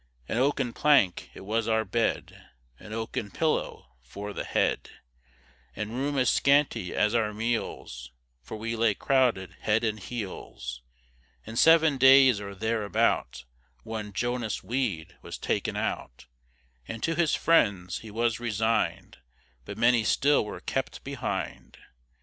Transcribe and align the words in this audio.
An 0.27 0.37
oaken 0.37 0.73
plank, 0.73 1.29
it 1.35 1.41
was 1.45 1.67
our 1.67 1.85
bed, 1.85 2.49
An 2.79 2.91
oaken 2.91 3.29
pillow 3.29 3.97
for 4.01 4.33
the 4.33 4.43
head, 4.43 4.89
And 5.75 5.91
room 5.95 6.17
as 6.17 6.31
scanty 6.31 6.91
as 6.95 7.13
our 7.13 7.35
meals, 7.35 8.11
For 8.41 8.57
we 8.57 8.75
lay 8.75 8.95
crowded 8.95 9.51
head 9.59 9.83
and 9.83 9.99
heels. 9.99 10.81
In 11.45 11.55
seven 11.55 11.99
days 11.99 12.39
or 12.41 12.55
thereabout, 12.55 13.45
One 13.83 14.11
Jonas 14.11 14.63
Weed 14.63 15.17
was 15.21 15.37
taken 15.37 15.77
out, 15.77 16.25
And 16.87 17.03
to 17.03 17.13
his 17.13 17.35
friends 17.35 17.99
he 17.99 18.09
was 18.09 18.39
resign'd, 18.39 19.19
But 19.65 19.77
many 19.77 20.03
still 20.03 20.43
were 20.43 20.61
kept 20.61 21.03
behind. 21.03 21.77